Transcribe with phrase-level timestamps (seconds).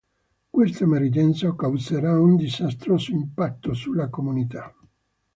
[0.49, 4.73] Questa emergenza causerà un disastroso impatto sulla comunità.